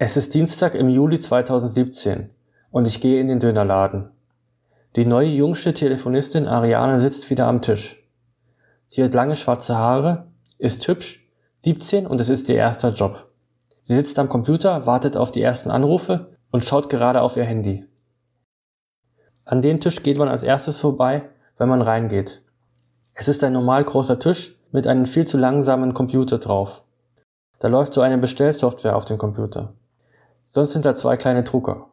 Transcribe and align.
Es 0.00 0.16
ist 0.16 0.32
Dienstag 0.32 0.76
im 0.76 0.88
Juli 0.88 1.18
2017 1.18 2.30
und 2.70 2.86
ich 2.86 3.00
gehe 3.00 3.20
in 3.20 3.26
den 3.26 3.40
Dönerladen. 3.40 4.10
Die 4.94 5.04
neue 5.04 5.26
jungsche 5.26 5.74
Telefonistin 5.74 6.46
Ariane 6.46 7.00
sitzt 7.00 7.28
wieder 7.30 7.48
am 7.48 7.62
Tisch. 7.62 8.08
Sie 8.90 9.02
hat 9.02 9.12
lange 9.12 9.34
schwarze 9.34 9.76
Haare, 9.76 10.28
ist 10.56 10.86
hübsch, 10.86 11.28
17 11.64 12.06
und 12.06 12.20
es 12.20 12.28
ist 12.28 12.48
ihr 12.48 12.54
erster 12.54 12.90
Job. 12.90 13.32
Sie 13.86 13.94
sitzt 13.96 14.20
am 14.20 14.28
Computer, 14.28 14.86
wartet 14.86 15.16
auf 15.16 15.32
die 15.32 15.42
ersten 15.42 15.68
Anrufe 15.68 16.36
und 16.52 16.62
schaut 16.62 16.90
gerade 16.90 17.20
auf 17.20 17.36
ihr 17.36 17.44
Handy. 17.44 17.84
An 19.46 19.62
den 19.62 19.80
Tisch 19.80 20.04
geht 20.04 20.16
man 20.18 20.28
als 20.28 20.44
erstes 20.44 20.78
vorbei, 20.78 21.28
wenn 21.56 21.68
man 21.68 21.82
reingeht. 21.82 22.40
Es 23.14 23.26
ist 23.26 23.42
ein 23.42 23.52
normal 23.52 23.82
großer 23.82 24.20
Tisch 24.20 24.54
mit 24.70 24.86
einem 24.86 25.06
viel 25.06 25.26
zu 25.26 25.38
langsamen 25.38 25.92
Computer 25.92 26.38
drauf. 26.38 26.84
Da 27.58 27.66
läuft 27.66 27.94
so 27.94 28.00
eine 28.00 28.18
Bestellsoftware 28.18 28.94
auf 28.94 29.04
dem 29.04 29.18
Computer. 29.18 29.74
Sonst 30.50 30.72
sind 30.72 30.86
da 30.86 30.94
zwei 30.94 31.18
kleine 31.18 31.42
Drucker. 31.42 31.90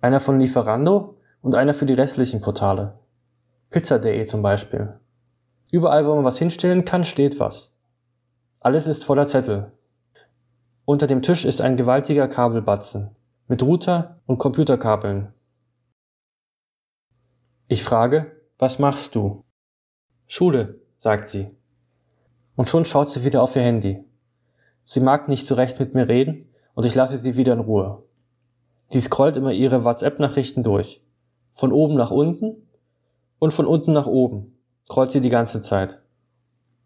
Einer 0.00 0.20
von 0.20 0.40
Lieferando 0.40 1.18
und 1.42 1.54
einer 1.54 1.74
für 1.74 1.84
die 1.84 1.92
restlichen 1.92 2.40
Portale. 2.40 2.98
Pizza.de 3.68 4.24
zum 4.24 4.40
Beispiel. 4.40 4.98
Überall, 5.70 6.06
wo 6.06 6.14
man 6.14 6.24
was 6.24 6.38
hinstellen 6.38 6.86
kann, 6.86 7.04
steht 7.04 7.38
was. 7.40 7.76
Alles 8.60 8.86
ist 8.86 9.04
voller 9.04 9.26
Zettel. 9.26 9.70
Unter 10.86 11.06
dem 11.06 11.20
Tisch 11.20 11.44
ist 11.44 11.60
ein 11.60 11.76
gewaltiger 11.76 12.26
Kabelbatzen 12.26 13.14
mit 13.48 13.62
Router 13.62 14.22
und 14.24 14.38
Computerkabeln. 14.38 15.34
Ich 17.68 17.84
frage, 17.84 18.32
was 18.58 18.78
machst 18.78 19.14
du? 19.14 19.44
Schule, 20.26 20.80
sagt 21.00 21.28
sie. 21.28 21.54
Und 22.56 22.70
schon 22.70 22.86
schaut 22.86 23.10
sie 23.10 23.24
wieder 23.24 23.42
auf 23.42 23.56
ihr 23.56 23.62
Handy. 23.62 24.02
Sie 24.86 25.00
mag 25.00 25.28
nicht 25.28 25.46
so 25.46 25.54
recht 25.54 25.78
mit 25.78 25.92
mir 25.92 26.08
reden 26.08 26.48
und 26.74 26.86
ich 26.86 26.94
lasse 26.94 27.18
sie 27.18 27.36
wieder 27.36 27.52
in 27.52 27.60
Ruhe. 27.60 28.02
Die 28.92 29.00
scrollt 29.00 29.36
immer 29.36 29.52
ihre 29.52 29.84
WhatsApp-Nachrichten 29.84 30.62
durch. 30.62 31.02
Von 31.52 31.72
oben 31.72 31.94
nach 31.94 32.10
unten 32.10 32.68
und 33.38 33.52
von 33.52 33.66
unten 33.66 33.92
nach 33.92 34.06
oben. 34.06 34.58
Scrollt 34.86 35.12
sie 35.12 35.20
die 35.20 35.28
ganze 35.28 35.62
Zeit. 35.62 36.00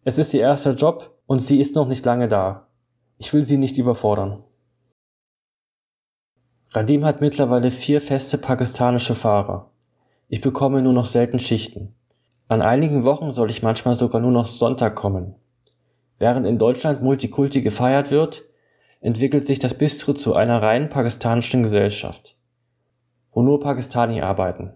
Es 0.05 0.19
ist 0.19 0.35
ihr 0.35 0.41
erster 0.41 0.75
Job 0.75 1.19
und 1.27 1.41
sie 1.41 1.61
ist 1.61 1.75
noch 1.75 1.89
nicht 1.89 2.05
lange 2.05 2.29
da. 2.29 2.69
Ich 3.19 3.33
will 3.33 3.45
sie 3.45 3.59
nicht 3.59 3.79
überfordern. 3.79 4.45
Radim 6.71 7.05
hat 7.05 7.21
mittlerweile 7.21 7.71
vier 7.71 8.01
feste 8.01 8.39
pakistanische 8.39 9.15
Fahrer. 9.15 9.71
Ich 10.29 10.41
bekomme 10.41 10.83
nur 10.83 10.93
noch 10.93 11.07
selten 11.07 11.39
Schichten. 11.39 11.95
An 12.49 12.63
einigen 12.63 13.05
Wochen 13.05 13.33
soll 13.33 13.51
ich 13.51 13.63
manchmal 13.63 13.97
sogar 13.97 14.21
nur 14.21 14.33
noch 14.33 14.47
Sonntag 14.47 14.95
kommen. 14.95 15.35
Während 16.19 16.47
in 16.47 16.59
Deutschland 16.59 17.03
Multikulti 17.03 17.63
gefeiert 17.63 18.11
wird, 18.11 18.45
entwickelt 19.01 19.47
sich 19.47 19.59
das 19.59 19.75
Bistro 19.75 20.15
zu 20.15 20.35
einer 20.35 20.63
rein 20.63 20.89
pakistanischen 20.89 21.63
Gesellschaft, 21.63 22.37
wo 23.33 23.43
nur 23.43 23.61
Pakistani 23.61 24.23
arbeiten. 24.23 24.73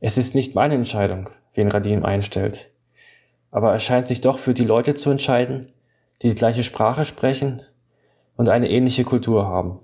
Es 0.00 0.16
ist 0.16 0.34
nicht 0.34 0.54
meine 0.54 0.74
Entscheidung, 0.74 1.30
wen 1.54 1.68
Radim 1.68 2.04
einstellt, 2.04 2.70
aber 3.50 3.74
es 3.74 3.82
scheint 3.82 4.06
sich 4.06 4.20
doch 4.20 4.38
für 4.38 4.54
die 4.54 4.64
Leute 4.64 4.94
zu 4.94 5.10
entscheiden, 5.10 5.72
die 6.22 6.28
die 6.28 6.34
gleiche 6.34 6.62
Sprache 6.62 7.04
sprechen 7.04 7.62
und 8.36 8.48
eine 8.48 8.70
ähnliche 8.70 9.04
Kultur 9.04 9.46
haben. 9.46 9.80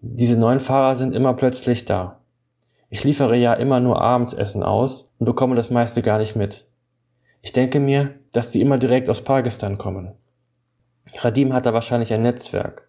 Diese 0.00 0.36
neuen 0.36 0.60
Fahrer 0.60 0.96
sind 0.96 1.14
immer 1.14 1.34
plötzlich 1.34 1.84
da. 1.84 2.20
Ich 2.90 3.04
liefere 3.04 3.36
ja 3.36 3.54
immer 3.54 3.80
nur 3.80 4.02
Abendsessen 4.02 4.62
aus 4.62 5.14
und 5.18 5.26
bekomme 5.26 5.54
das 5.54 5.70
meiste 5.70 6.02
gar 6.02 6.18
nicht 6.18 6.36
mit. 6.36 6.66
Ich 7.40 7.52
denke 7.52 7.80
mir, 7.80 8.14
dass 8.32 8.50
die 8.50 8.60
immer 8.60 8.78
direkt 8.78 9.08
aus 9.08 9.22
Pakistan 9.22 9.78
kommen. 9.78 10.12
Radim 11.18 11.52
hat 11.52 11.66
da 11.66 11.74
wahrscheinlich 11.74 12.12
ein 12.12 12.22
Netzwerk. 12.22 12.88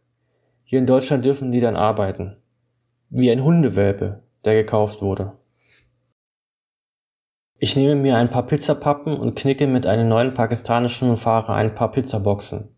Hier 0.63 0.79
in 0.79 0.85
Deutschland 0.85 1.25
dürfen 1.25 1.51
die 1.51 1.59
dann 1.59 1.75
arbeiten. 1.75 2.37
Wie 3.09 3.31
ein 3.31 3.43
Hundewelpe, 3.43 4.23
der 4.43 4.55
gekauft 4.55 5.01
wurde. 5.01 5.33
Ich 7.59 7.75
nehme 7.75 7.95
mir 7.95 8.17
ein 8.17 8.29
paar 8.29 8.45
Pizzapappen 8.45 9.15
und 9.15 9.35
knicke 9.35 9.67
mit 9.67 9.85
einem 9.85 10.09
neuen 10.09 10.33
pakistanischen 10.33 11.15
Fahrer 11.15 11.53
ein 11.53 11.73
paar 11.73 11.91
Pizzaboxen. 11.91 12.75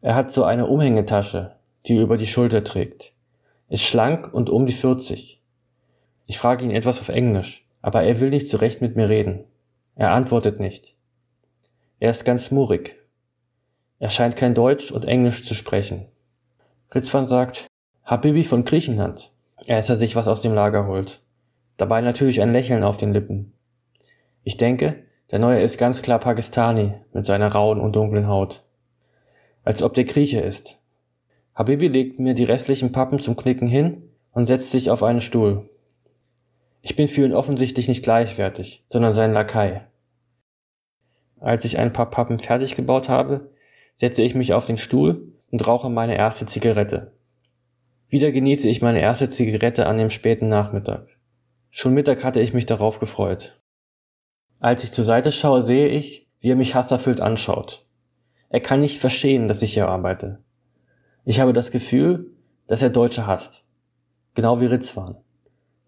Er 0.00 0.14
hat 0.14 0.30
so 0.30 0.44
eine 0.44 0.66
Umhängetasche, 0.66 1.56
die 1.86 1.96
er 1.96 2.02
über 2.02 2.18
die 2.18 2.26
Schulter 2.26 2.64
trägt. 2.64 3.14
Ist 3.68 3.84
schlank 3.84 4.32
und 4.32 4.50
um 4.50 4.66
die 4.66 4.72
40. 4.72 5.42
Ich 6.26 6.38
frage 6.38 6.64
ihn 6.64 6.70
etwas 6.70 7.00
auf 7.00 7.08
Englisch, 7.08 7.66
aber 7.80 8.02
er 8.02 8.20
will 8.20 8.28
nicht 8.28 8.50
zurecht 8.50 8.82
mit 8.82 8.96
mir 8.96 9.08
reden. 9.08 9.44
Er 9.94 10.12
antwortet 10.12 10.60
nicht. 10.60 10.96
Er 11.98 12.10
ist 12.10 12.24
ganz 12.24 12.50
murrig. 12.50 12.97
Er 13.98 14.10
scheint 14.10 14.36
kein 14.36 14.54
Deutsch 14.54 14.90
und 14.90 15.04
Englisch 15.04 15.44
zu 15.44 15.54
sprechen. 15.54 16.06
Ritzwan 16.94 17.26
sagt, 17.26 17.66
Habibi 18.04 18.44
von 18.44 18.64
Griechenland. 18.64 19.32
Ist 19.66 19.88
er 19.88 19.96
sich 19.96 20.16
was 20.16 20.28
aus 20.28 20.40
dem 20.40 20.54
Lager 20.54 20.86
holt. 20.86 21.20
Dabei 21.76 22.00
natürlich 22.00 22.40
ein 22.40 22.52
Lächeln 22.52 22.84
auf 22.84 22.96
den 22.96 23.12
Lippen. 23.12 23.52
Ich 24.44 24.56
denke, 24.56 25.02
der 25.30 25.40
Neue 25.40 25.60
ist 25.60 25.78
ganz 25.78 26.00
klar 26.00 26.18
Pakistani 26.18 26.94
mit 27.12 27.26
seiner 27.26 27.52
rauen 27.52 27.80
und 27.80 27.96
dunklen 27.96 28.28
Haut. 28.28 28.64
Als 29.64 29.82
ob 29.82 29.94
der 29.94 30.04
Grieche 30.04 30.40
ist. 30.40 30.78
Habibi 31.54 31.88
legt 31.88 32.18
mir 32.18 32.34
die 32.34 32.44
restlichen 32.44 32.92
Pappen 32.92 33.18
zum 33.18 33.36
Knicken 33.36 33.68
hin 33.68 34.10
und 34.32 34.46
setzt 34.46 34.70
sich 34.70 34.90
auf 34.90 35.02
einen 35.02 35.20
Stuhl. 35.20 35.68
Ich 36.80 36.96
bin 36.96 37.08
für 37.08 37.24
ihn 37.24 37.34
offensichtlich 37.34 37.88
nicht 37.88 38.04
gleichwertig, 38.04 38.84
sondern 38.88 39.12
sein 39.12 39.32
Lakai. 39.32 39.82
Als 41.40 41.64
ich 41.64 41.78
ein 41.78 41.92
paar 41.92 42.08
Pappen 42.08 42.38
fertig 42.38 42.76
gebaut 42.76 43.08
habe, 43.08 43.50
setze 43.98 44.22
ich 44.22 44.34
mich 44.36 44.54
auf 44.54 44.64
den 44.64 44.76
Stuhl 44.76 45.32
und 45.50 45.66
rauche 45.66 45.90
meine 45.90 46.16
erste 46.16 46.46
Zigarette. 46.46 47.12
Wieder 48.08 48.30
genieße 48.30 48.68
ich 48.68 48.80
meine 48.80 49.00
erste 49.00 49.28
Zigarette 49.28 49.86
an 49.86 49.98
dem 49.98 50.08
späten 50.08 50.48
Nachmittag. 50.48 51.08
Schon 51.70 51.94
Mittag 51.94 52.24
hatte 52.24 52.40
ich 52.40 52.54
mich 52.54 52.64
darauf 52.64 53.00
gefreut. 53.00 53.60
Als 54.60 54.84
ich 54.84 54.92
zur 54.92 55.04
Seite 55.04 55.32
schaue, 55.32 55.62
sehe 55.62 55.88
ich, 55.88 56.28
wie 56.40 56.50
er 56.50 56.56
mich 56.56 56.76
hasserfüllt 56.76 57.20
anschaut. 57.20 57.86
Er 58.50 58.60
kann 58.60 58.80
nicht 58.80 58.98
verstehen, 58.98 59.48
dass 59.48 59.62
ich 59.62 59.74
hier 59.74 59.88
arbeite. 59.88 60.38
Ich 61.24 61.40
habe 61.40 61.52
das 61.52 61.72
Gefühl, 61.72 62.30
dass 62.68 62.82
er 62.82 62.90
Deutsche 62.90 63.26
hasst. 63.26 63.64
Genau 64.34 64.60
wie 64.60 64.66
Ritzwan, 64.66 65.16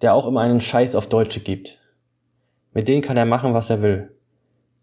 der 0.02 0.14
auch 0.14 0.26
immer 0.26 0.40
einen 0.40 0.60
Scheiß 0.60 0.96
auf 0.96 1.08
Deutsche 1.08 1.40
gibt. 1.40 1.78
Mit 2.74 2.88
denen 2.88 3.02
kann 3.02 3.16
er 3.16 3.24
machen, 3.24 3.54
was 3.54 3.70
er 3.70 3.82
will. 3.82 4.16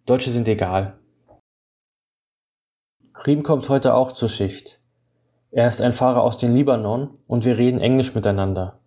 Deutsche 0.05 0.31
sind 0.31 0.47
egal. 0.47 0.97
Riem 3.25 3.41
kommt 3.41 3.67
heute 3.67 3.95
auch 3.95 4.11
zur 4.11 4.29
Schicht. 4.29 4.79
Er 5.51 5.67
ist 5.67 5.81
ein 5.81 5.93
Fahrer 5.93 6.21
aus 6.21 6.37
dem 6.37 6.53
Libanon 6.53 7.17
und 7.25 7.45
wir 7.45 7.57
reden 7.57 7.79
Englisch 7.79 8.13
miteinander. 8.13 8.79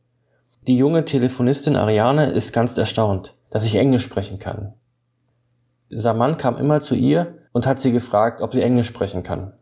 Die 0.66 0.76
junge 0.76 1.04
Telefonistin 1.04 1.74
Ariane 1.74 2.30
ist 2.30 2.52
ganz 2.52 2.76
erstaunt, 2.78 3.34
dass 3.50 3.64
ich 3.64 3.74
Englisch 3.74 4.04
sprechen 4.04 4.38
kann. 4.38 4.74
Mann 5.90 6.36
kam 6.36 6.56
immer 6.56 6.80
zu 6.80 6.94
ihr 6.94 7.38
und 7.52 7.66
hat 7.66 7.80
sie 7.80 7.90
gefragt, 7.90 8.40
ob 8.40 8.52
sie 8.52 8.62
Englisch 8.62 8.86
sprechen 8.86 9.24
kann. 9.24 9.54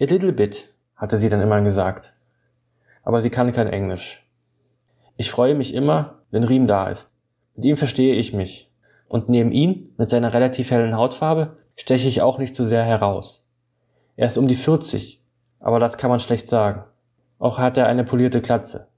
A 0.00 0.04
little 0.04 0.32
bit, 0.32 0.74
hatte 0.96 1.18
sie 1.18 1.28
dann 1.28 1.40
immer 1.40 1.62
gesagt. 1.62 2.12
Aber 3.04 3.20
sie 3.20 3.30
kann 3.30 3.52
kein 3.52 3.68
Englisch. 3.68 4.26
Ich 5.16 5.30
freue 5.30 5.54
mich 5.54 5.74
immer, 5.74 6.22
wenn 6.30 6.44
Riem 6.44 6.66
da 6.66 6.88
ist. 6.88 7.14
Mit 7.54 7.66
ihm 7.66 7.76
verstehe 7.76 8.14
ich 8.16 8.32
mich. 8.32 8.72
Und 9.08 9.28
neben 9.28 9.52
ihm, 9.52 9.92
mit 9.96 10.10
seiner 10.10 10.34
relativ 10.34 10.70
hellen 10.70 10.96
Hautfarbe, 10.96 11.58
steche 11.76 12.08
ich 12.08 12.20
auch 12.20 12.38
nicht 12.38 12.56
so 12.56 12.64
sehr 12.64 12.82
heraus. 12.82 13.46
Er 14.20 14.26
ist 14.26 14.36
um 14.36 14.48
die 14.48 14.54
40, 14.54 15.24
aber 15.60 15.78
das 15.78 15.96
kann 15.96 16.10
man 16.10 16.20
schlecht 16.20 16.46
sagen. 16.46 16.84
Auch 17.38 17.58
hat 17.58 17.78
er 17.78 17.86
eine 17.86 18.04
polierte 18.04 18.42
Glatze. 18.42 18.88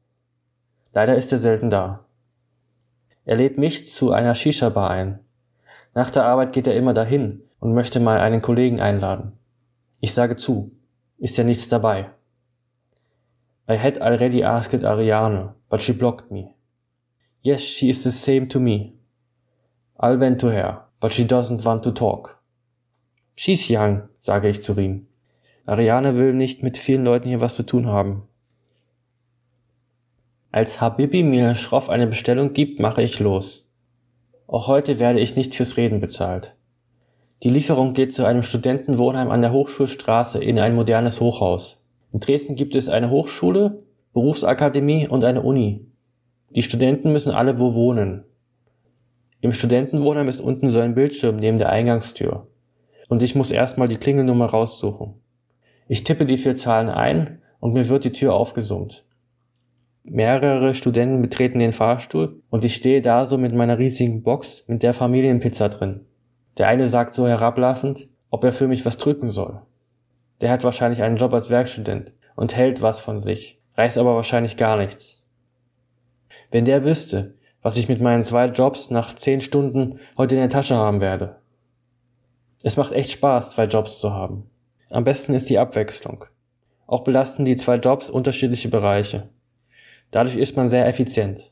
Leider 0.93 1.15
ist 1.15 1.31
er 1.31 1.39
selten 1.39 1.71
da. 1.71 2.07
Er 3.25 3.37
lädt 3.37 3.57
mich 3.57 3.93
zu 3.93 4.11
einer 4.11 4.35
Shisha-Bar 4.35 4.91
ein. 4.91 5.21
Nach 5.95 6.11
der 6.11 6.25
Arbeit 6.25 6.53
geht 6.53 6.67
er 6.67 6.75
immer 6.75 6.93
dahin 6.93 7.41
und 7.61 7.73
möchte 7.73 8.01
mal 8.01 8.19
einen 8.19 8.43
Kollegen 8.43 8.81
einladen. 8.81 9.39
Ich 10.01 10.13
sage 10.13 10.35
zu. 10.35 10.73
Ist 11.19 11.37
ja 11.39 11.45
nichts 11.45 11.69
dabei. 11.69 12.11
I 13.71 13.79
had 13.79 14.03
already 14.03 14.43
asked 14.43 14.85
Ariane, 14.85 15.55
but 15.69 15.81
she 15.81 15.93
blocked 15.93 16.33
me. 16.33 16.57
Yes, 17.43 17.63
she 17.63 17.91
is 17.91 18.03
the 18.03 18.11
same 18.11 18.49
to 18.49 18.59
me. 18.59 18.95
I 20.01 20.19
went 20.19 20.41
to 20.41 20.51
her, 20.51 20.89
but 20.99 21.13
she 21.13 21.23
doesn't 21.23 21.65
want 21.65 21.85
to 21.85 21.93
talk. 21.93 22.43
She's 23.37 23.69
young, 23.69 24.09
sage 24.21 24.49
ich 24.49 24.65
zu 24.65 24.77
ihm. 24.81 25.07
Ariane 25.65 26.17
will 26.17 26.35
nicht 26.35 26.63
mit 26.63 26.77
vielen 26.77 27.05
Leuten 27.05 27.29
hier 27.29 27.41
was 27.41 27.55
zu 27.55 27.63
tun 27.63 27.87
haben. 27.87 28.25
Als 30.51 30.81
Habibi 30.81 31.23
mir 31.23 31.55
schroff 31.55 31.89
eine 31.89 32.09
Bestellung 32.09 32.53
gibt, 32.53 32.81
mache 32.81 33.03
ich 33.03 33.21
los. 33.21 33.65
Auch 34.49 34.67
heute 34.67 34.99
werde 34.99 35.21
ich 35.21 35.37
nicht 35.37 35.55
fürs 35.55 35.77
Reden 35.77 36.01
bezahlt. 36.01 36.57
Die 37.43 37.49
Lieferung 37.49 37.93
geht 37.93 38.13
zu 38.13 38.25
einem 38.25 38.43
Studentenwohnheim 38.43 39.31
an 39.31 39.41
der 39.41 39.53
Hochschulstraße 39.53 40.43
in 40.43 40.59
ein 40.59 40.75
modernes 40.75 41.21
Hochhaus. 41.21 41.81
In 42.13 42.21
Dresden 42.21 42.57
gibt 42.57 42.75
es 42.75 42.89
eine 42.89 43.11
Hochschule, 43.11 43.83
Berufsakademie 44.13 45.09
und 45.09 45.25
eine 45.25 45.43
Uni. 45.43 45.87
Die 46.51 46.63
Studenten 46.63 47.13
müssen 47.13 47.33
alle 47.33 47.59
wo 47.59 47.73
wohnen. 47.75 48.25
Im 49.41 49.53
Studentenwohnheim 49.53 50.29
ist 50.29 50.41
unten 50.41 50.71
so 50.71 50.81
ein 50.81 50.95
Bildschirm 50.95 51.37
neben 51.37 51.59
der 51.59 51.71
Eingangstür. 51.71 52.49
Und 53.09 53.23
ich 53.23 53.35
muss 53.35 53.51
erstmal 53.51 53.89
die 53.89 53.97
Klingelnummer 53.97 54.47
raussuchen. 54.47 55.22
Ich 55.89 56.05
tippe 56.05 56.27
die 56.27 56.37
vier 56.37 56.57
Zahlen 56.57 56.89
ein 56.89 57.43
und 57.61 57.73
mir 57.73 57.89
wird 57.89 58.05
die 58.05 58.13
Tür 58.13 58.35
aufgesummt. 58.35 59.05
Mehrere 60.05 60.75
Studenten 60.75 61.23
betreten 61.23 61.61
den 61.61 61.73
Fahrstuhl 61.73 62.43
und 62.51 62.65
ich 62.65 62.75
stehe 62.75 63.03
da 63.03 63.25
so 63.25 63.39
mit 63.39 63.55
meiner 63.55 63.79
riesigen 63.79 64.23
Box 64.23 64.65
mit 64.67 64.83
der 64.83 64.95
Familienpizza 64.95 65.69
drin. 65.69 66.07
Der 66.59 66.69
eine 66.69 66.87
sagt 66.87 67.15
so 67.15 67.29
herablassend, 67.29 68.09
ob 68.31 68.45
er 68.45 68.53
für 68.53 68.69
mich 68.69 68.85
was 68.85 68.99
drücken 68.99 69.31
soll. 69.31 69.63
Der 70.41 70.51
hat 70.51 70.65
wahrscheinlich 70.65 71.03
einen 71.03 71.17
Job 71.17 71.33
als 71.33 71.51
Werkstudent 71.51 72.13
und 72.35 72.57
hält 72.57 72.83
was 72.83 72.99
von 72.99 73.21
sich, 73.21 73.61
reißt 73.77 73.99
aber 73.99 74.17
wahrscheinlich 74.17 74.57
gar 74.57 74.77
nichts. 74.77 75.23
Wenn 76.51 76.65
der 76.65 76.85
wüsste, 76.85 77.37
was 77.63 77.77
ich 77.77 77.89
mit 77.89 78.01
meinen 78.01 78.25
zwei 78.25 78.47
Jobs 78.47 78.91
nach 78.91 79.15
zehn 79.15 79.41
Stunden 79.41 80.01
heute 80.19 80.35
in 80.35 80.41
der 80.41 80.51
Tasche 80.51 80.75
haben 80.75 81.01
werde. 81.01 81.37
Es 82.65 82.77
macht 82.77 82.93
echt 82.93 83.13
Spaß, 83.13 83.55
zwei 83.55 83.65
Jobs 83.65 84.01
zu 84.01 84.13
haben. 84.13 84.51
Am 84.93 85.05
besten 85.05 85.33
ist 85.33 85.49
die 85.49 85.59
Abwechslung. 85.59 86.27
Auch 86.87 87.03
belasten 87.03 87.47
die 87.47 87.57
zwei 87.57 87.77
Jobs 87.77 88.11
unterschiedliche 88.11 88.69
Bereiche. 88.69 89.31
Dadurch 90.11 90.37
ist 90.37 90.55
man 90.55 90.69
sehr 90.69 90.87
effizient. 90.87 91.51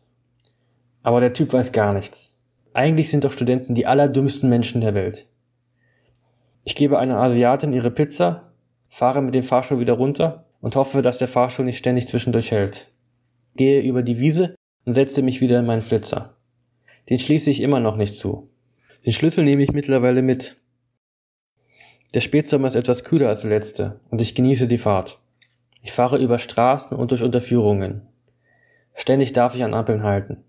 Aber 1.02 1.20
der 1.20 1.32
Typ 1.32 1.54
weiß 1.54 1.72
gar 1.72 1.94
nichts. 1.94 2.36
Eigentlich 2.74 3.08
sind 3.08 3.24
doch 3.24 3.32
Studenten 3.32 3.74
die 3.74 3.86
allerdümmsten 3.86 4.50
Menschen 4.50 4.82
der 4.82 4.94
Welt. 4.94 5.26
Ich 6.64 6.76
gebe 6.76 6.98
einer 6.98 7.16
Asiatin 7.16 7.72
ihre 7.72 7.90
Pizza, 7.90 8.52
fahre 8.90 9.22
mit 9.22 9.34
dem 9.34 9.42
Fahrstuhl 9.42 9.80
wieder 9.80 9.94
runter 9.94 10.44
und 10.60 10.76
hoffe, 10.76 11.00
dass 11.00 11.16
der 11.16 11.28
Fahrstuhl 11.28 11.64
nicht 11.64 11.78
ständig 11.78 12.08
zwischendurch 12.08 12.50
hält. 12.50 12.92
Gehe 13.56 13.80
über 13.80 14.02
die 14.02 14.20
Wiese 14.20 14.54
und 14.84 14.94
setze 14.94 15.22
mich 15.22 15.40
wieder 15.40 15.58
in 15.58 15.66
meinen 15.66 15.80
Flitzer. 15.80 16.36
Den 17.08 17.18
schließe 17.18 17.50
ich 17.50 17.62
immer 17.62 17.80
noch 17.80 17.96
nicht 17.96 18.16
zu. 18.16 18.50
Den 19.06 19.14
Schlüssel 19.14 19.44
nehme 19.44 19.62
ich 19.62 19.72
mittlerweile 19.72 20.20
mit. 20.20 20.58
Der 22.12 22.20
Spätsommer 22.20 22.66
ist 22.66 22.74
etwas 22.74 23.04
kühler 23.04 23.28
als 23.28 23.42
der 23.42 23.50
letzte 23.50 24.00
und 24.10 24.20
ich 24.20 24.34
genieße 24.34 24.66
die 24.66 24.78
Fahrt. 24.78 25.20
Ich 25.80 25.92
fahre 25.92 26.18
über 26.18 26.38
Straßen 26.38 26.96
und 26.96 27.12
durch 27.12 27.22
Unterführungen. 27.22 28.02
Ständig 28.94 29.32
darf 29.32 29.54
ich 29.54 29.62
an 29.62 29.74
Ampeln 29.74 30.02
halten. 30.02 30.44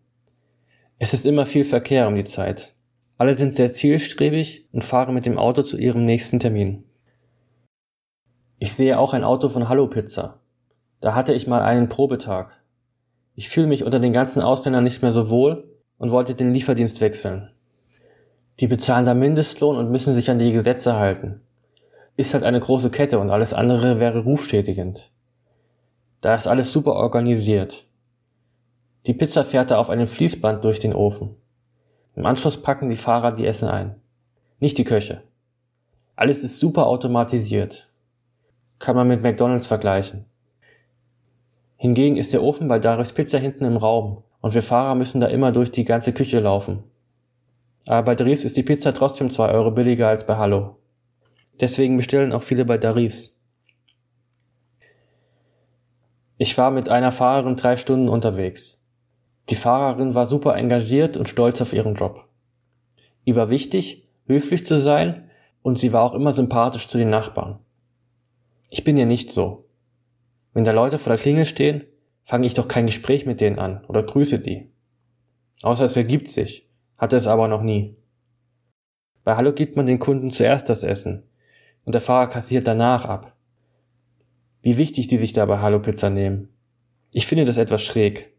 Es 0.97 1.13
ist 1.13 1.25
immer 1.25 1.45
viel 1.45 1.63
Verkehr 1.63 2.07
um 2.07 2.15
die 2.15 2.23
Zeit. 2.23 2.73
Alle 3.19 3.37
sind 3.37 3.53
sehr 3.53 3.71
zielstrebig 3.71 4.67
und 4.71 4.83
fahren 4.83 5.13
mit 5.13 5.27
dem 5.27 5.37
Auto 5.37 5.61
zu 5.61 5.77
ihrem 5.77 6.03
nächsten 6.03 6.39
Termin. 6.39 6.83
Ich 8.57 8.73
sehe 8.73 8.97
auch 8.97 9.13
ein 9.13 9.23
Auto 9.23 9.47
von 9.47 9.69
Hallo 9.69 9.87
Pizza. 9.87 10.39
Da 10.99 11.13
hatte 11.13 11.33
ich 11.33 11.45
mal 11.45 11.61
einen 11.61 11.89
Probetag. 11.89 12.51
Ich 13.35 13.49
fühle 13.49 13.67
mich 13.67 13.83
unter 13.83 13.99
den 13.99 14.13
ganzen 14.13 14.41
Ausländern 14.41 14.83
nicht 14.83 15.03
mehr 15.03 15.11
so 15.11 15.29
wohl 15.29 15.69
und 15.99 16.09
wollte 16.09 16.33
den 16.33 16.53
Lieferdienst 16.53 17.01
wechseln. 17.01 17.51
Die 18.59 18.67
bezahlen 18.67 19.05
da 19.05 19.13
Mindestlohn 19.13 19.77
und 19.77 19.91
müssen 19.91 20.15
sich 20.15 20.31
an 20.31 20.39
die 20.39 20.51
Gesetze 20.51 20.95
halten. 20.95 21.41
Ist 22.21 22.35
halt 22.35 22.43
eine 22.43 22.59
große 22.59 22.91
Kette 22.91 23.17
und 23.17 23.31
alles 23.31 23.51
andere 23.51 23.99
wäre 23.99 24.23
rufschädigend. 24.23 25.09
Da 26.21 26.35
ist 26.35 26.45
alles 26.45 26.71
super 26.71 26.93
organisiert. 26.93 27.87
Die 29.07 29.15
Pizza 29.15 29.43
fährt 29.43 29.71
da 29.71 29.79
auf 29.79 29.89
einem 29.89 30.05
Fließband 30.05 30.63
durch 30.63 30.77
den 30.77 30.93
Ofen. 30.93 31.35
Im 32.15 32.27
Anschluss 32.27 32.61
packen 32.61 32.91
die 32.91 32.95
Fahrer 32.95 33.31
die 33.31 33.47
Essen 33.47 33.67
ein. 33.69 33.95
Nicht 34.59 34.77
die 34.77 34.83
Köche. 34.83 35.23
Alles 36.15 36.43
ist 36.43 36.59
super 36.59 36.85
automatisiert. 36.85 37.89
Kann 38.77 38.95
man 38.95 39.07
mit 39.07 39.23
McDonalds 39.23 39.65
vergleichen. 39.65 40.25
Hingegen 41.75 42.17
ist 42.17 42.33
der 42.33 42.43
Ofen 42.43 42.67
bei 42.67 42.77
Darius 42.77 43.13
Pizza 43.13 43.39
hinten 43.39 43.65
im 43.65 43.77
Raum 43.77 44.21
und 44.41 44.53
wir 44.53 44.61
Fahrer 44.61 44.93
müssen 44.93 45.21
da 45.21 45.27
immer 45.27 45.51
durch 45.51 45.71
die 45.71 45.85
ganze 45.85 46.13
Küche 46.13 46.39
laufen. 46.39 46.83
Aber 47.87 48.03
bei 48.03 48.13
Darius 48.13 48.43
ist 48.43 48.57
die 48.57 48.61
Pizza 48.61 48.93
trotzdem 48.93 49.31
zwei 49.31 49.49
Euro 49.49 49.71
billiger 49.71 50.07
als 50.07 50.27
bei 50.27 50.37
Hallo. 50.37 50.75
Deswegen 51.61 51.95
bestellen 51.95 52.33
auch 52.33 52.41
viele 52.41 52.65
bei 52.65 52.79
Darius. 52.79 53.39
Ich 56.37 56.57
war 56.57 56.71
mit 56.71 56.89
einer 56.89 57.11
Fahrerin 57.11 57.55
drei 57.55 57.77
Stunden 57.77 58.09
unterwegs. 58.09 58.83
Die 59.49 59.55
Fahrerin 59.55 60.15
war 60.15 60.25
super 60.25 60.55
engagiert 60.55 61.17
und 61.17 61.29
stolz 61.29 61.61
auf 61.61 61.73
ihren 61.73 61.93
Job. 61.93 62.27
Ihr 63.25 63.35
war 63.35 63.51
wichtig, 63.51 64.09
höflich 64.25 64.65
zu 64.65 64.79
sein 64.81 65.29
und 65.61 65.77
sie 65.77 65.93
war 65.93 66.01
auch 66.01 66.15
immer 66.15 66.33
sympathisch 66.33 66.87
zu 66.87 66.97
den 66.97 67.11
Nachbarn. 67.11 67.59
Ich 68.71 68.83
bin 68.83 68.97
ja 68.97 69.05
nicht 69.05 69.29
so. 69.31 69.69
Wenn 70.53 70.63
da 70.63 70.71
Leute 70.71 70.97
vor 70.97 71.13
der 71.13 71.21
Klingel 71.21 71.45
stehen, 71.45 71.83
fange 72.23 72.47
ich 72.47 72.55
doch 72.55 72.67
kein 72.67 72.87
Gespräch 72.87 73.27
mit 73.27 73.39
denen 73.39 73.59
an 73.59 73.85
oder 73.85 74.01
grüße 74.01 74.39
die. 74.39 74.71
Außer 75.61 75.85
es 75.85 75.95
ergibt 75.95 76.29
sich, 76.29 76.67
hatte 76.97 77.17
es 77.17 77.27
aber 77.27 77.47
noch 77.47 77.61
nie. 77.61 77.97
Bei 79.23 79.35
Hallo 79.35 79.53
gibt 79.53 79.75
man 79.75 79.85
den 79.85 79.99
Kunden 79.99 80.31
zuerst 80.31 80.67
das 80.67 80.81
Essen 80.81 81.27
und 81.85 81.93
der 81.93 82.01
Fahrer 82.01 82.27
kassiert 82.27 82.67
danach 82.67 83.05
ab 83.05 83.35
wie 84.61 84.77
wichtig 84.77 85.07
die 85.07 85.17
sich 85.17 85.33
dabei 85.33 85.59
Hallo 85.59 85.79
Pizza 85.79 86.09
nehmen. 86.09 86.49
Ich 87.11 87.27
finde 87.27 87.45
das 87.45 87.57
etwas 87.57 87.81
schräg. 87.81 88.33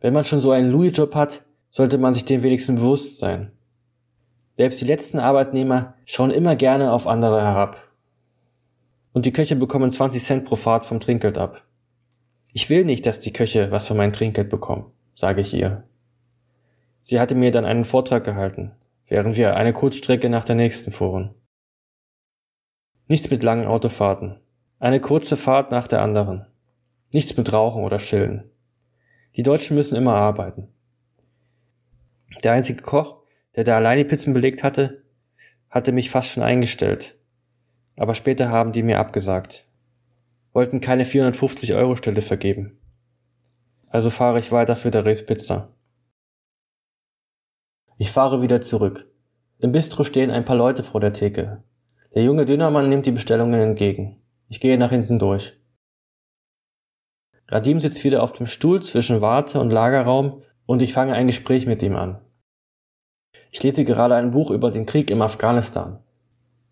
Wenn 0.00 0.14
man 0.14 0.24
schon 0.24 0.40
so 0.40 0.50
einen 0.50 0.70
Louis-Job 0.70 1.14
hat, 1.14 1.44
sollte 1.70 1.98
man 1.98 2.14
sich 2.14 2.24
dem 2.24 2.42
wenigstens 2.42 2.78
bewusst 2.78 3.18
sein. 3.18 3.52
Selbst 4.54 4.80
die 4.80 4.86
letzten 4.86 5.18
Arbeitnehmer 5.18 5.94
schauen 6.04 6.30
immer 6.30 6.56
gerne 6.56 6.92
auf 6.92 7.06
andere 7.06 7.40
herab. 7.40 7.82
Und 9.12 9.26
die 9.26 9.32
Köche 9.32 9.56
bekommen 9.56 9.90
20 9.90 10.22
Cent 10.22 10.44
pro 10.44 10.56
Fahrt 10.56 10.86
vom 10.86 11.00
Trinkgeld 11.00 11.38
ab. 11.38 11.64
Ich 12.52 12.70
will 12.70 12.84
nicht, 12.84 13.06
dass 13.06 13.20
die 13.20 13.32
Köche 13.32 13.70
was 13.70 13.88
von 13.88 13.96
meinem 13.96 14.12
Trinkgeld 14.12 14.48
bekommen, 14.50 14.86
sage 15.14 15.40
ich 15.40 15.54
ihr. 15.54 15.84
Sie 17.00 17.18
hatte 17.18 17.34
mir 17.34 17.50
dann 17.50 17.64
einen 17.64 17.84
Vortrag 17.84 18.24
gehalten, 18.24 18.72
während 19.06 19.36
wir 19.36 19.56
eine 19.56 19.72
Kurzstrecke 19.72 20.28
nach 20.28 20.44
der 20.44 20.56
nächsten 20.56 20.92
fuhren. 20.92 21.34
Nichts 23.10 23.30
mit 23.30 23.42
langen 23.42 23.66
Autofahrten. 23.66 24.38
Eine 24.78 25.00
kurze 25.00 25.38
Fahrt 25.38 25.70
nach 25.70 25.88
der 25.88 26.02
anderen. 26.02 26.46
Nichts 27.10 27.34
mit 27.38 27.50
Rauchen 27.54 27.82
oder 27.82 27.96
Chillen. 27.96 28.50
Die 29.34 29.42
Deutschen 29.42 29.76
müssen 29.76 29.96
immer 29.96 30.14
arbeiten. 30.14 30.68
Der 32.44 32.52
einzige 32.52 32.82
Koch, 32.82 33.22
der 33.56 33.64
da 33.64 33.76
alleine 33.76 34.04
Pizzen 34.04 34.34
belegt 34.34 34.62
hatte, 34.62 35.04
hatte 35.70 35.92
mich 35.92 36.10
fast 36.10 36.30
schon 36.30 36.42
eingestellt. 36.42 37.18
Aber 37.96 38.14
später 38.14 38.50
haben 38.50 38.72
die 38.72 38.82
mir 38.82 38.98
abgesagt. 38.98 39.66
Wollten 40.52 40.82
keine 40.82 41.06
450 41.06 41.72
Euro 41.72 41.96
Stelle 41.96 42.20
vergeben. 42.20 42.78
Also 43.86 44.10
fahre 44.10 44.38
ich 44.38 44.52
weiter 44.52 44.76
für 44.76 44.90
der 44.90 45.06
Res 45.06 45.24
Pizza. 45.24 45.72
Ich 47.96 48.10
fahre 48.10 48.42
wieder 48.42 48.60
zurück. 48.60 49.10
Im 49.60 49.72
Bistro 49.72 50.04
stehen 50.04 50.30
ein 50.30 50.44
paar 50.44 50.56
Leute 50.56 50.84
vor 50.84 51.00
der 51.00 51.14
Theke. 51.14 51.64
Der 52.18 52.24
junge 52.24 52.46
Dönermann 52.46 52.88
nimmt 52.88 53.06
die 53.06 53.12
Bestellungen 53.12 53.60
entgegen. 53.60 54.20
Ich 54.48 54.58
gehe 54.58 54.76
nach 54.76 54.90
hinten 54.90 55.20
durch. 55.20 55.56
Radim 57.46 57.80
sitzt 57.80 58.02
wieder 58.02 58.24
auf 58.24 58.32
dem 58.32 58.48
Stuhl 58.48 58.82
zwischen 58.82 59.20
Warte- 59.20 59.60
und 59.60 59.70
Lagerraum 59.70 60.42
und 60.66 60.82
ich 60.82 60.92
fange 60.92 61.14
ein 61.14 61.28
Gespräch 61.28 61.66
mit 61.66 61.80
ihm 61.80 61.94
an. 61.94 62.20
Ich 63.52 63.62
lese 63.62 63.84
gerade 63.84 64.16
ein 64.16 64.32
Buch 64.32 64.50
über 64.50 64.72
den 64.72 64.84
Krieg 64.84 65.12
im 65.12 65.22
Afghanistan. 65.22 66.02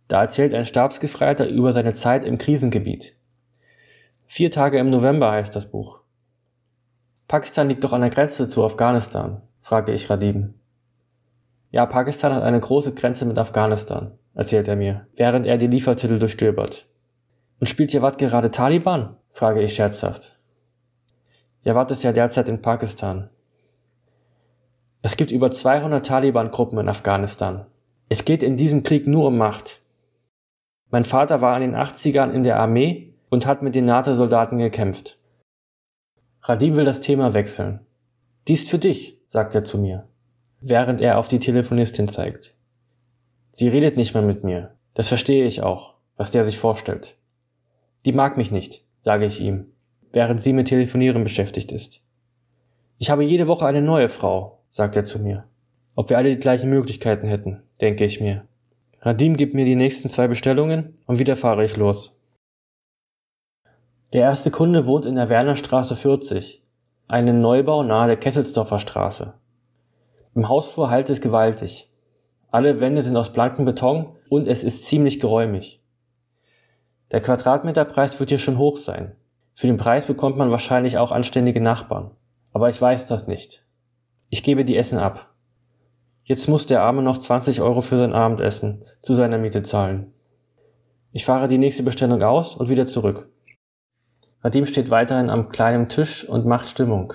Da 0.08 0.22
erzählt 0.22 0.52
ein 0.52 0.64
Stabsgefreiter 0.64 1.46
über 1.48 1.72
seine 1.72 1.94
Zeit 1.94 2.24
im 2.24 2.38
Krisengebiet. 2.38 3.14
Vier 4.24 4.50
Tage 4.50 4.78
im 4.80 4.90
November 4.90 5.30
heißt 5.30 5.54
das 5.54 5.70
Buch. 5.70 6.00
Pakistan 7.28 7.68
liegt 7.68 7.84
doch 7.84 7.92
an 7.92 8.00
der 8.00 8.10
Grenze 8.10 8.48
zu 8.48 8.64
Afghanistan, 8.64 9.42
frage 9.60 9.92
ich 9.92 10.10
Radim. 10.10 10.54
Ja, 11.70 11.86
Pakistan 11.86 12.34
hat 12.34 12.42
eine 12.42 12.58
große 12.58 12.94
Grenze 12.94 13.26
mit 13.26 13.38
Afghanistan, 13.38 14.18
erzählt 14.36 14.68
er 14.68 14.76
mir, 14.76 15.08
während 15.16 15.46
er 15.46 15.56
die 15.56 15.66
Liefertitel 15.66 16.18
durchstöbert. 16.18 16.86
Und 17.58 17.68
spielt 17.68 17.92
Jawad 17.92 18.18
gerade 18.18 18.50
Taliban? 18.50 19.16
frage 19.30 19.62
ich 19.62 19.74
scherzhaft. 19.74 20.38
Jawad 21.62 21.90
ist 21.90 22.04
ja 22.04 22.12
derzeit 22.12 22.48
in 22.48 22.62
Pakistan. 22.62 23.30
Es 25.02 25.16
gibt 25.16 25.30
über 25.30 25.50
200 25.50 26.04
Taliban-Gruppen 26.04 26.78
in 26.78 26.88
Afghanistan. 26.88 27.66
Es 28.08 28.24
geht 28.24 28.42
in 28.42 28.56
diesem 28.56 28.82
Krieg 28.82 29.06
nur 29.06 29.28
um 29.28 29.38
Macht. 29.38 29.82
Mein 30.90 31.04
Vater 31.04 31.40
war 31.40 31.56
in 31.56 31.62
den 31.62 31.76
80ern 31.76 32.30
in 32.30 32.42
der 32.42 32.60
Armee 32.60 33.14
und 33.30 33.46
hat 33.46 33.62
mit 33.62 33.74
den 33.74 33.84
NATO-Soldaten 33.84 34.58
gekämpft. 34.58 35.18
Radim 36.42 36.76
will 36.76 36.84
das 36.84 37.00
Thema 37.00 37.34
wechseln. 37.34 37.80
Dies 38.46 38.68
für 38.68 38.78
dich, 38.78 39.20
sagt 39.28 39.54
er 39.54 39.64
zu 39.64 39.78
mir, 39.78 40.08
während 40.60 41.00
er 41.00 41.18
auf 41.18 41.26
die 41.26 41.40
Telefonistin 41.40 42.06
zeigt. 42.06 42.55
Sie 43.58 43.68
redet 43.68 43.96
nicht 43.96 44.12
mehr 44.12 44.22
mit 44.22 44.44
mir. 44.44 44.76
Das 44.92 45.08
verstehe 45.08 45.46
ich 45.46 45.62
auch, 45.62 45.94
was 46.18 46.30
der 46.30 46.44
sich 46.44 46.58
vorstellt. 46.58 47.16
Die 48.04 48.12
mag 48.12 48.36
mich 48.36 48.50
nicht, 48.50 48.84
sage 49.00 49.24
ich 49.24 49.40
ihm, 49.40 49.72
während 50.12 50.42
sie 50.42 50.52
mit 50.52 50.68
Telefonieren 50.68 51.24
beschäftigt 51.24 51.72
ist. 51.72 52.02
Ich 52.98 53.08
habe 53.08 53.24
jede 53.24 53.48
Woche 53.48 53.64
eine 53.64 53.80
neue 53.80 54.10
Frau, 54.10 54.60
sagt 54.70 54.94
er 54.94 55.06
zu 55.06 55.20
mir. 55.20 55.44
Ob 55.94 56.10
wir 56.10 56.18
alle 56.18 56.28
die 56.28 56.38
gleichen 56.38 56.68
Möglichkeiten 56.68 57.28
hätten, 57.28 57.62
denke 57.80 58.04
ich 58.04 58.20
mir. 58.20 58.46
Radim 59.00 59.38
gibt 59.38 59.54
mir 59.54 59.64
die 59.64 59.74
nächsten 59.74 60.10
zwei 60.10 60.28
Bestellungen 60.28 60.98
und 61.06 61.18
wieder 61.18 61.34
fahre 61.34 61.64
ich 61.64 61.78
los. 61.78 62.14
Der 64.12 64.20
erste 64.20 64.50
Kunde 64.50 64.86
wohnt 64.86 65.06
in 65.06 65.14
der 65.14 65.30
Wernerstraße 65.30 65.96
40, 65.96 66.62
einen 67.08 67.40
Neubau 67.40 67.82
nahe 67.82 68.08
der 68.08 68.18
Kesselsdorfer 68.18 68.80
Straße. 68.80 69.32
Im 70.34 70.50
Hausflur 70.50 70.90
halt 70.90 71.08
es 71.08 71.22
gewaltig. 71.22 71.90
Alle 72.56 72.80
Wände 72.80 73.02
sind 73.02 73.18
aus 73.18 73.34
blankem 73.34 73.66
Beton 73.66 74.16
und 74.30 74.48
es 74.48 74.64
ist 74.64 74.86
ziemlich 74.86 75.20
geräumig. 75.20 75.82
Der 77.10 77.20
Quadratmeterpreis 77.20 78.18
wird 78.18 78.30
hier 78.30 78.38
schon 78.38 78.56
hoch 78.56 78.78
sein. 78.78 79.14
Für 79.52 79.66
den 79.66 79.76
Preis 79.76 80.06
bekommt 80.06 80.38
man 80.38 80.50
wahrscheinlich 80.50 80.96
auch 80.96 81.12
anständige 81.12 81.60
Nachbarn. 81.60 82.12
Aber 82.54 82.70
ich 82.70 82.80
weiß 82.80 83.04
das 83.08 83.26
nicht. 83.26 83.66
Ich 84.30 84.42
gebe 84.42 84.64
die 84.64 84.78
Essen 84.78 84.98
ab. 84.98 85.34
Jetzt 86.24 86.48
muss 86.48 86.64
der 86.64 86.80
Arme 86.80 87.02
noch 87.02 87.18
20 87.18 87.60
Euro 87.60 87.82
für 87.82 87.98
sein 87.98 88.14
Abendessen 88.14 88.86
zu 89.02 89.12
seiner 89.12 89.36
Miete 89.36 89.62
zahlen. 89.62 90.14
Ich 91.12 91.26
fahre 91.26 91.48
die 91.48 91.58
nächste 91.58 91.82
Bestellung 91.82 92.22
aus 92.22 92.54
und 92.54 92.70
wieder 92.70 92.86
zurück. 92.86 93.28
Radim 94.40 94.64
steht 94.64 94.88
weiterhin 94.88 95.28
am 95.28 95.50
kleinen 95.50 95.90
Tisch 95.90 96.26
und 96.26 96.46
macht 96.46 96.70
Stimmung. 96.70 97.12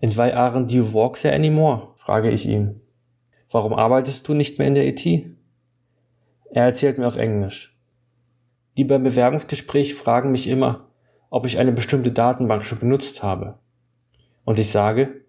And 0.02 0.14
why 0.16 0.34
aren't 0.34 0.72
you 0.72 0.92
walk 0.92 1.18
there 1.18 1.34
anymore? 1.34 1.94
frage 1.96 2.30
ich 2.30 2.44
ihn. 2.46 2.81
Warum 3.52 3.74
arbeitest 3.74 4.26
du 4.26 4.34
nicht 4.34 4.58
mehr 4.58 4.66
in 4.66 4.74
der 4.74 4.86
IT? 4.86 5.06
Er 6.50 6.64
erzählt 6.64 6.96
mir 6.96 7.06
auf 7.06 7.16
Englisch. 7.16 7.78
Die 8.78 8.84
beim 8.84 9.02
Bewerbungsgespräch 9.02 9.94
fragen 9.94 10.32
mich 10.32 10.48
immer, 10.48 10.88
ob 11.28 11.44
ich 11.44 11.58
eine 11.58 11.72
bestimmte 11.72 12.12
Datenbank 12.12 12.64
schon 12.64 12.78
benutzt 12.78 13.22
habe. 13.22 13.58
Und 14.44 14.58
ich 14.58 14.70
sage, 14.70 15.22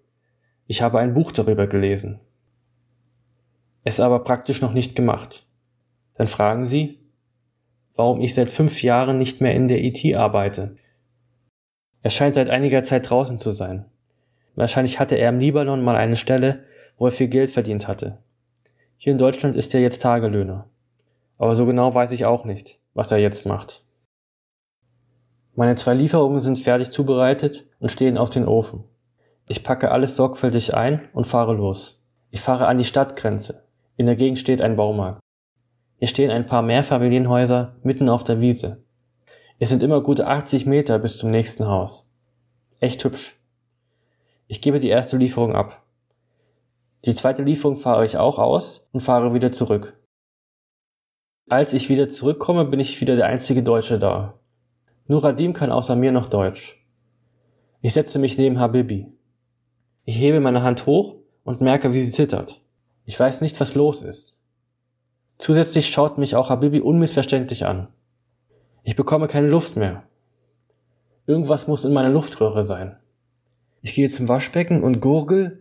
ich 0.68 0.82
habe 0.82 1.00
ein 1.00 1.14
Buch 1.14 1.34
darüber 1.34 1.68
gelesen. 1.68 2.22
Es 3.84 4.00
aber 4.00 4.24
praktisch 4.24 4.62
noch 4.62 4.74
nicht 4.74 4.96
gemacht. 4.96 5.46
Dann 6.14 6.30
fragen 6.30 6.66
Sie, 6.66 7.00
warum 7.96 8.22
ich 8.22 8.34
seit 8.34 8.48
fünf 8.48 8.82
Jahren 8.82 9.18
nicht 9.18 9.42
mehr 9.42 9.54
in 9.54 9.68
der 9.68 9.84
IT 9.84 10.16
arbeite. 10.16 10.78
Er 12.02 12.10
scheint 12.10 12.36
seit 12.36 12.50
einiger 12.50 12.84
Zeit 12.84 13.10
draußen 13.10 13.40
zu 13.40 13.52
sein. 13.52 13.86
Wahrscheinlich 14.56 15.00
hatte 15.00 15.16
er 15.16 15.30
im 15.30 15.40
Libanon 15.40 15.84
mal 15.84 15.98
eine 15.98 16.16
Stelle, 16.16 16.64
wo 16.98 17.06
er 17.06 17.12
viel 17.12 17.28
Geld 17.28 17.50
verdient 17.50 17.88
hatte. 17.88 18.20
Hier 18.98 19.12
in 19.12 19.18
Deutschland 19.18 19.56
ist 19.56 19.74
er 19.74 19.82
jetzt 19.82 20.02
Tagelöhner. 20.02 20.70
Aber 21.38 21.56
so 21.56 21.66
genau 21.66 21.94
weiß 21.94 22.12
ich 22.12 22.26
auch 22.26 22.46
nicht, 22.46 22.80
was 22.94 23.12
er 23.12 23.18
jetzt 23.18 23.46
macht. 23.46 23.84
Meine 25.56 25.76
zwei 25.76 25.94
Lieferungen 25.94 26.40
sind 26.40 26.58
fertig 26.58 26.90
zubereitet 26.90 27.68
und 27.80 27.92
stehen 27.92 28.18
auf 28.18 28.30
den 28.30 28.48
Ofen. 28.48 28.86
Ich 29.48 29.64
packe 29.64 29.92
alles 29.92 30.16
sorgfältig 30.16 30.74
ein 30.74 31.10
und 31.14 31.28
fahre 31.28 31.54
los. 31.54 32.02
Ich 32.32 32.42
fahre 32.42 32.68
an 32.68 32.78
die 32.78 32.86
Stadtgrenze. 32.86 33.68
In 33.98 34.06
der 34.06 34.16
Gegend 34.16 34.40
steht 34.40 34.62
ein 34.62 34.76
Baumarkt. 34.76 35.20
Hier 35.98 36.08
stehen 36.08 36.32
ein 36.32 36.48
paar 36.48 36.64
Mehrfamilienhäuser 36.64 37.76
mitten 37.84 38.10
auf 38.10 38.24
der 38.24 38.40
Wiese. 38.40 38.84
Es 39.60 39.70
sind 39.70 39.84
immer 39.84 40.02
gute 40.02 40.28
80 40.28 40.66
Meter 40.66 40.98
bis 40.98 41.18
zum 41.18 41.30
nächsten 41.30 41.68
Haus. 41.68 42.20
Echt 42.80 43.04
hübsch. 43.04 43.40
Ich 44.48 44.62
gebe 44.62 44.80
die 44.80 44.90
erste 44.90 45.18
Lieferung 45.18 45.56
ab. 45.56 45.83
Die 47.06 47.16
zweite 47.16 47.44
Lieferung 47.44 47.76
fahre 47.76 48.06
ich 48.06 48.18
auch 48.18 48.40
aus 48.40 48.88
und 48.94 49.02
fahre 49.02 49.34
wieder 49.34 49.52
zurück. 49.52 50.00
Als 51.50 51.74
ich 51.74 51.90
wieder 51.90 52.08
zurückkomme, 52.08 52.64
bin 52.64 52.80
ich 52.80 53.02
wieder 53.02 53.18
der 53.18 53.26
einzige 53.26 53.62
Deutsche 53.62 54.00
da. 54.00 54.40
Nur 55.08 55.24
Radim 55.24 55.52
kann 55.52 55.72
außer 55.72 55.98
mir 55.98 56.14
noch 56.14 56.28
Deutsch. 56.28 56.88
Ich 57.82 57.92
setze 57.92 58.20
mich 58.20 58.38
neben 58.38 58.60
Habibi. 58.60 59.12
Ich 60.06 60.18
hebe 60.18 60.40
meine 60.40 60.64
Hand 60.64 60.86
hoch 60.86 61.18
und 61.44 61.60
merke, 61.60 61.92
wie 61.92 62.02
sie 62.02 62.10
zittert. 62.10 62.62
Ich 63.04 63.20
weiß 63.20 63.42
nicht, 63.42 63.60
was 63.60 63.76
los 63.76 64.02
ist. 64.02 64.40
Zusätzlich 65.38 65.90
schaut 65.90 66.18
mich 66.18 66.38
auch 66.38 66.50
Habibi 66.50 66.80
unmissverständlich 66.80 67.66
an. 67.66 67.90
Ich 68.84 68.96
bekomme 68.96 69.28
keine 69.28 69.48
Luft 69.50 69.76
mehr. 69.76 70.04
Irgendwas 71.26 71.68
muss 71.68 71.84
in 71.84 71.92
meiner 71.92 72.10
Luftröhre 72.10 72.64
sein. 72.64 72.98
Ich 73.82 73.94
gehe 73.94 74.10
zum 74.10 74.30
Waschbecken 74.30 74.82
und 74.82 75.02
gurgel 75.02 75.60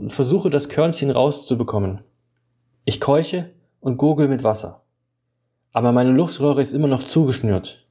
und 0.00 0.12
versuche 0.12 0.50
das 0.50 0.68
Körnchen 0.68 1.10
rauszubekommen. 1.10 2.00
Ich 2.84 3.00
keuche 3.00 3.50
und 3.80 3.98
gurgel 3.98 4.28
mit 4.28 4.42
Wasser. 4.42 4.82
Aber 5.72 5.92
meine 5.92 6.10
Luftröhre 6.10 6.62
ist 6.62 6.72
immer 6.72 6.88
noch 6.88 7.02
zugeschnürt. 7.02 7.86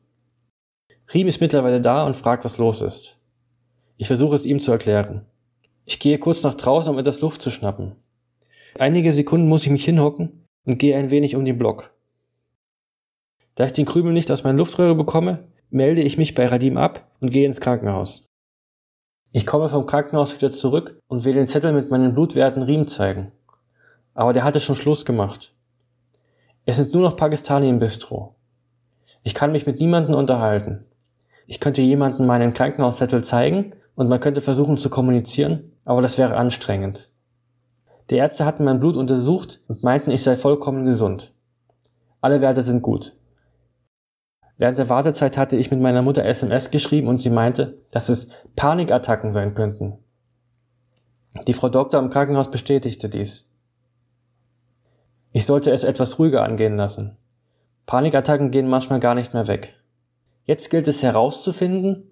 Riem 1.13 1.27
ist 1.27 1.39
mittlerweile 1.39 1.81
da 1.81 2.05
und 2.05 2.15
fragt, 2.15 2.45
was 2.45 2.57
los 2.57 2.81
ist. 2.81 3.17
Ich 3.97 4.07
versuche 4.07 4.35
es 4.35 4.45
ihm 4.45 4.59
zu 4.59 4.71
erklären. 4.71 5.25
Ich 5.85 5.99
gehe 5.99 6.19
kurz 6.19 6.43
nach 6.43 6.55
draußen, 6.55 6.91
um 6.91 6.99
etwas 6.99 7.21
Luft 7.21 7.41
zu 7.41 7.49
schnappen. 7.51 7.95
Einige 8.77 9.13
Sekunden 9.13 9.47
muss 9.47 9.63
ich 9.63 9.71
mich 9.71 9.85
hinhocken 9.85 10.45
und 10.65 10.77
gehe 10.77 10.95
ein 10.97 11.11
wenig 11.11 11.35
um 11.35 11.45
den 11.45 11.57
Block. 11.57 11.93
Da 13.55 13.65
ich 13.65 13.73
den 13.73 13.85
Krümel 13.85 14.13
nicht 14.13 14.31
aus 14.31 14.43
meiner 14.43 14.57
Luftröhre 14.57 14.95
bekomme, 14.95 15.47
melde 15.69 16.01
ich 16.01 16.17
mich 16.17 16.33
bei 16.33 16.47
Radim 16.47 16.77
ab 16.77 17.11
und 17.19 17.31
gehe 17.31 17.45
ins 17.45 17.59
Krankenhaus. 17.59 18.28
Ich 19.31 19.45
komme 19.45 19.69
vom 19.69 19.85
Krankenhaus 19.85 20.35
wieder 20.35 20.51
zurück 20.51 20.99
und 21.07 21.23
will 21.23 21.35
den 21.35 21.45
Zettel 21.45 21.71
mit 21.71 21.91
meinen 21.91 22.15
blutwerten 22.15 22.63
Riemen 22.63 22.87
zeigen. 22.87 23.31
Aber 24.15 24.33
der 24.33 24.43
hatte 24.43 24.59
schon 24.59 24.75
Schluss 24.75 25.05
gemacht. 25.05 25.53
Es 26.65 26.77
sind 26.77 26.93
nur 26.93 27.03
noch 27.03 27.15
Pakistani 27.15 27.69
im 27.69 27.77
Bistro. 27.77 28.33
Ich 29.21 29.35
kann 29.35 29.51
mich 29.51 29.67
mit 29.67 29.79
niemandem 29.79 30.15
unterhalten. 30.15 30.85
Ich 31.45 31.59
könnte 31.59 31.83
jemandem 31.83 32.25
meinen 32.25 32.53
Krankenhauszettel 32.53 33.23
zeigen 33.23 33.73
und 33.93 34.09
man 34.09 34.19
könnte 34.19 34.41
versuchen 34.41 34.77
zu 34.77 34.89
kommunizieren, 34.89 35.73
aber 35.85 36.01
das 36.01 36.17
wäre 36.17 36.35
anstrengend. 36.35 37.11
Die 38.09 38.15
Ärzte 38.15 38.45
hatten 38.45 38.63
mein 38.63 38.79
Blut 38.79 38.95
untersucht 38.95 39.61
und 39.67 39.83
meinten, 39.83 40.09
ich 40.09 40.23
sei 40.23 40.37
vollkommen 40.37 40.85
gesund. 40.85 41.31
Alle 42.19 42.41
Werte 42.41 42.63
sind 42.63 42.81
gut. 42.81 43.13
Während 44.59 44.77
der 44.77 44.89
Wartezeit 44.89 45.35
hatte 45.35 45.55
ich 45.55 45.71
mit 45.71 45.79
meiner 45.79 46.03
Mutter 46.03 46.23
SMS 46.23 46.69
geschrieben 46.69 47.07
und 47.07 47.19
sie 47.19 47.31
meinte, 47.31 47.79
dass 47.89 48.09
es 48.09 48.29
Panikattacken 48.55 49.33
sein 49.33 49.55
könnten. 49.55 49.97
Die 51.47 51.53
Frau 51.53 51.69
Doktor 51.69 51.99
im 51.99 52.11
Krankenhaus 52.11 52.51
bestätigte 52.51 53.09
dies. 53.09 53.45
Ich 55.31 55.47
sollte 55.47 55.71
es 55.71 55.83
etwas 55.83 56.19
ruhiger 56.19 56.43
angehen 56.43 56.77
lassen. 56.77 57.17
Panikattacken 57.87 58.51
gehen 58.51 58.67
manchmal 58.67 58.99
gar 58.99 59.15
nicht 59.15 59.33
mehr 59.33 59.47
weg. 59.47 59.73
Jetzt 60.43 60.69
gilt 60.69 60.87
es 60.87 61.01
herauszufinden, 61.01 62.11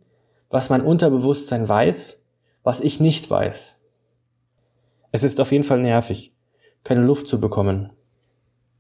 was 0.50 0.72
mein 0.72 0.82
Unterbewusstsein 0.82 1.70
weiß 1.70 2.28
was 2.68 2.82
ich 2.82 3.00
nicht 3.00 3.30
weiß. 3.30 3.76
Es 5.14 5.24
ist 5.24 5.40
auf 5.40 5.54
jeden 5.54 5.64
Fall 5.64 5.80
nervig, 5.80 6.36
keine 6.84 7.00
Luft 7.00 7.30
zu 7.30 7.40
bekommen. 7.40 7.94